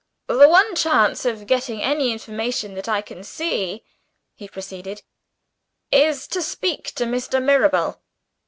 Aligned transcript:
"The 0.25 0.49
one 0.49 0.73
chance 0.73 1.25
of 1.25 1.45
getting 1.45 1.79
any 1.83 2.11
information 2.11 2.73
that 2.73 2.89
I 2.89 3.03
can 3.03 3.23
see," 3.23 3.83
he 4.33 4.47
proceeded, 4.47 5.03
"is 5.91 6.25
to 6.29 6.41
speak 6.41 6.85
to 6.95 7.03
Mr. 7.05 7.39
Mirabel." 7.39 8.01